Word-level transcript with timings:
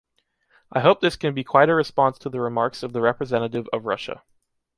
I 0.71 0.79
hope 0.79 0.99
this 1.01 1.15
can 1.15 1.35
be 1.35 1.43
quite 1.43 1.69
a 1.69 1.75
response 1.75 2.17
to 2.17 2.29
the 2.29 2.41
remarks 2.41 2.81
of 2.81 2.91
the 2.91 3.01
representative 3.01 3.69
of 3.71 3.85
Russia. 3.85 4.23